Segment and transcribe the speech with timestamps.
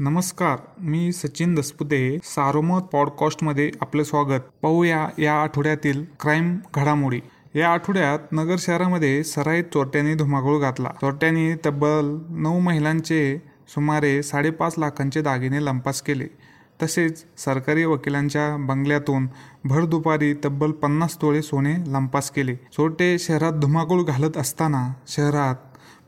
[0.00, 4.40] नमस्कार मी सचिन दसपुते सारोमत पॉडकास्टमध्ये आपलं स्वागत.
[4.62, 7.20] पाहूया या आठवड्यातील क्राईम घडामोडी.
[7.54, 10.88] या आठवड्यात नगर शहरामध्ये सराईत चोरट्यांनी धुमाकूळ घातला.
[10.88, 16.49] चोरट्यांनी तब्बल नऊ महिलांचे सुमारे साडेपाच लाखांचे दागिने लंपास केले.
[16.82, 19.26] तसेच सरकारी वकिलांच्या बंगल्यातून
[19.64, 22.54] भर दुपारी तब्बल पन्नास तोळे सोने लंपास केले.
[22.54, 25.54] चोरटे शहरात धुमाकूळ घालत असताना शहरात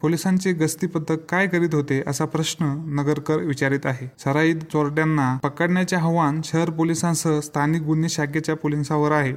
[0.03, 2.67] पोलिसांचे गस्ती पथक काय करीत होते असा प्रश्न
[2.99, 4.11] नगरकर विचारित आहे.
[4.19, 9.35] सराईत चोरट्यांना पकडण्याचे आव्हान शहर पोलिसांसह स्थानिक गुन्हे शाखेच्या पोलिसांवर आहे.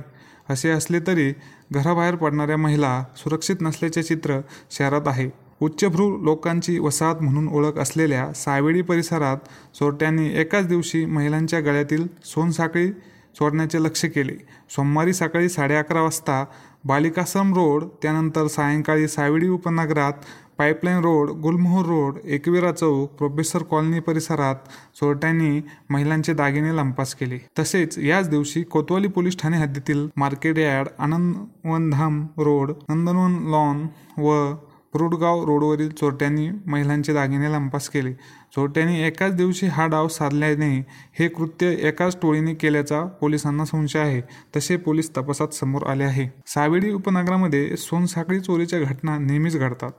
[0.49, 1.31] असे असले तरी
[1.71, 4.39] घराबाहेर पडणाऱ्या महिला सुरक्षित नसल्याचे चित्र
[4.71, 5.29] शहरात आहे.
[5.61, 9.37] उच्चभ्रू लोकांची वसाहत म्हणून ओळख असलेल्या सावेडी परिसरात
[9.79, 12.91] चोरट्यांनी एकाच दिवशी महिलांच्या गळ्यातील सोनसाखळी
[13.39, 14.33] चोरण्याचे लक्ष केले.
[14.69, 16.43] सोमवारी सकाळी साडे अकरा वाजता
[16.85, 20.13] बालिकाश्रम रोड त्यानंतर सायंकाळी सावेडी उपनगरात
[20.57, 24.55] pipeline road Gulmohar road Ekvira chowk professor colony परिसरात
[24.99, 27.39] चोरट्यांनी महिलांचे दागिने लंपास केले.
[27.59, 33.85] तसेच याच दिवशी कोतवाली पोलीस ठाणे हद्दीतील market yard Anandvandham road Nandanvan lawn
[34.17, 34.53] व
[34.95, 38.13] रुडगाव रोडवरील चोरट्यांनी महिलांचे दागिने लंपास केले.
[38.55, 40.85] चोरट्यांनी एकाच दिवशी हा डाव साधल्याने
[41.19, 44.21] हे कृत्य एकाच टोळीने केल्याचा पोलिसांना संशय आहे.
[44.55, 46.29] तसे पोलीस तपासात समोर आले आहे.
[46.47, 49.91] सावेडी उपनगरामध्ये सोनसाखळी चोरीच्या घटना नेहमीच घडतात.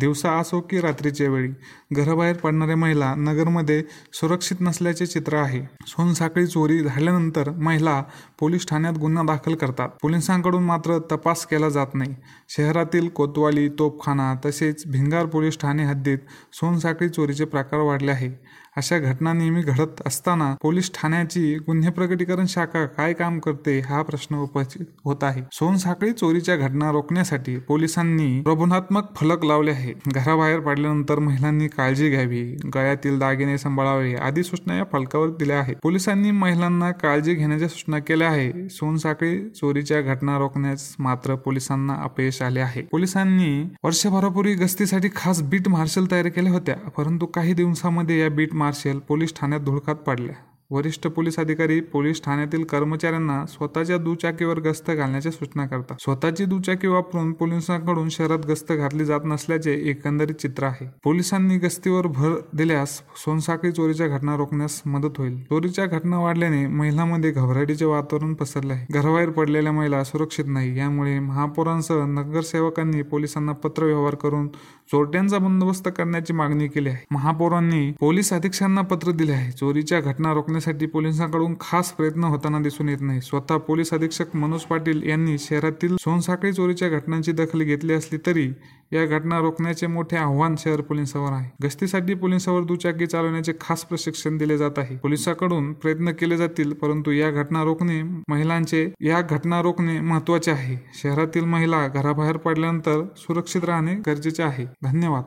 [0.00, 1.48] दिवसा असो की रात्रीच्या वेळी
[1.92, 5.62] घराबाहेर पडणाऱ्या महिला नगरमध्ये सुरक्षित नसल्याचे चित्र आहे.
[5.86, 8.02] सोनसाखळी चोरी झाल्यानंतर महिला
[8.40, 9.88] पोलीस ठाण्यात गुन्हा दाखल करतात.
[10.02, 12.14] पोलिसांकडून मात्र तपास केला जात नाही.
[12.48, 16.18] शहरातील कोतवाली तोपखाना तसेच भिंगार पोलीस ठाणे हद्दीत
[16.52, 18.30] सोनसाखळी चोरीचे प्रकार वाढले आहे.
[18.76, 24.36] अशा घटना नेहमी घडत असताना पोलीस ठाण्याची गुन्हे प्रकटीकरण शाखा काय काम करते हा प्रश्न
[24.36, 25.42] उपस्थित होत आहे.
[25.52, 32.40] सोनसाखळी चोरीच्या घटना रोखण्यासाठी पोलिसांनी प्रबोधात्मक फलक लावले आहे घराबाहेर पडल्यानंतर महिलांनी काळजी घ्यावी
[32.74, 35.76] गळ्यातील दागिने सांभाळावे आदी सूचना या फलकावर दिल्या आहेत.
[35.82, 42.60] पोलिसांनी महिलांना काळजी घेण्याच्या सूचना केल्या आहे सोनसाखळी चोरीच्या घटना रोखण्यास मात्र पोलिसांना अपयश आले
[42.60, 42.82] आहे.
[42.92, 43.52] पोलिसांनी
[43.84, 49.34] वर्षभरापूर्वी गस्तीसाठी खास बीट मार्शल तयार केल्या होत्या परंतु काही दिवसांमध्ये या बीट मार्शल पोलीस
[49.36, 50.34] ठाण्यात धुळकात पाडल्या.
[50.72, 55.96] वरिष्ठ पोलीस अधिकारी पोलीस ठाण्यातील कर्मचाऱ्यांना स्वतःच्या दुचाकीवर गस्त घालण्याच्या सूचना करतात.
[56.00, 60.88] स्वतःची दुचाकी वापरून पोलिसांकडून शहरात गस्त घातली जात नसल्याचे एकंदरीत चित्र आहे.
[61.04, 65.36] पोलिसांनी गस्तीवर भर दिल्यास सोनसाखळी चोरीच्या घटना रोखण्यास मदत होईल.
[65.42, 68.86] चोरीच्या घटना वाढल्याने महिलांमध्ये घबराटीचे वातावरण पसरले आहे.
[68.90, 70.78] घराबाहेर पडलेल्या महिला सुरक्षित नाही.
[70.78, 74.48] यामुळे महापौरांसह नगरसेवकांनी पोलिसांना पत्र व्यवहार करून
[74.92, 77.04] चोरट्यांचा बंदोबस्त करण्याची मागणी केली आहे.
[77.10, 79.50] महापौरांनी पोलीस अधीक्षकांना पत्र दिले आहे.
[79.50, 83.20] चोरीच्या घटना करण्यासाठी पोलिसांकडून खास प्रयत्न होताना दिसून येत नाही.
[83.20, 88.48] स्वतः पोलीस अधीक्षक मनोज पाटील यांनी शहरातील सोनसाखळी चोरीच्या घटनांची दखल घेतली असली तरी
[88.92, 91.50] या घटना रोखण्याचे मोठे आव्हान शहर पोलिसांवर आहे.
[91.64, 94.96] गस्तीसाठी पोलिसांवर दुचाकी चालवण्याचे खास प्रशिक्षण दिले जात आहे.
[94.96, 100.76] पोलिसांकडून प्रयत्न केले जातील परंतु या घटना रोखणे महिलांचे या घटना रोखणे महत्त्वाचे आहे.
[100.94, 104.66] शहरातील महिला घराबाहेर पडल्यानंतर सुरक्षित राहणे गरजेचे आहे.
[104.82, 105.24] धन्यवाद.